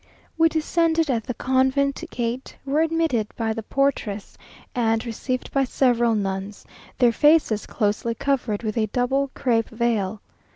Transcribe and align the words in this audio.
We 0.35 0.49
descended 0.49 1.11
at 1.11 1.25
the 1.25 1.35
convent 1.35 2.03
gate, 2.09 2.57
were 2.65 2.81
admitted 2.81 3.27
by 3.37 3.53
the 3.53 3.61
portress, 3.61 4.35
and 4.73 5.05
received 5.05 5.51
by 5.51 5.65
several 5.65 6.15
nuns, 6.15 6.65
their 6.97 7.11
faces 7.13 7.67
closely 7.67 8.15
covered 8.15 8.63
with 8.63 8.79
a 8.79 8.87
double 8.87 9.29
crape 9.35 9.69
veil. 9.69 10.19